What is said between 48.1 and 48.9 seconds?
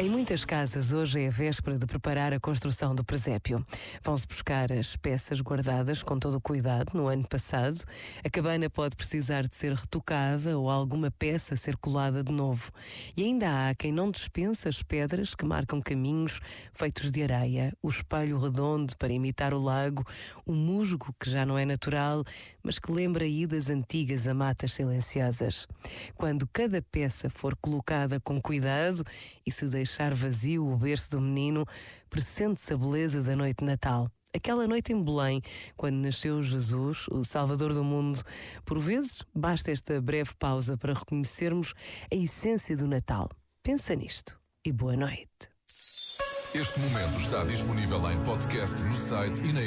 em podcast